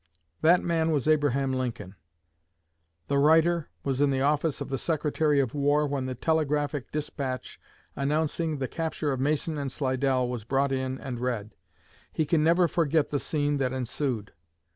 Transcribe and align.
That 0.41 0.63
man 0.63 0.89
was 0.89 1.07
Abraham 1.07 1.53
Lincoln. 1.53 1.93
The 3.07 3.19
writer 3.19 3.69
was 3.83 4.01
in 4.01 4.09
the 4.09 4.21
office 4.21 4.59
of 4.59 4.69
the 4.69 4.79
Secretary 4.79 5.39
of 5.39 5.53
War 5.53 5.85
when 5.85 6.07
the 6.07 6.15
telegraphic 6.15 6.91
despatch 6.91 7.59
announcing 7.95 8.57
the 8.57 8.67
capture 8.67 9.11
of 9.11 9.19
Mason 9.19 9.59
and 9.59 9.71
Slidell 9.71 10.27
was 10.27 10.43
brought 10.43 10.71
in 10.71 10.97
and 10.99 11.19
read. 11.19 11.53
He 12.11 12.25
can 12.25 12.43
never 12.43 12.67
forget 12.67 13.11
the 13.11 13.19
scene 13.19 13.57
that 13.57 13.73
ensued. 13.73 14.33